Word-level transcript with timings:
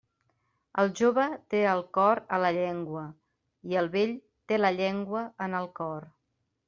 El 0.83 0.87
jove 0.99 1.25
té 1.53 1.59
el 1.73 1.83
cor 1.97 2.21
a 2.37 2.39
la 2.45 2.51
llengua, 2.57 3.03
i 3.73 3.77
el 3.83 3.93
vell 3.97 4.15
té 4.53 4.59
la 4.63 4.73
llengua 4.79 5.23
en 5.49 5.59
el 5.63 5.71
cor. 5.83 6.09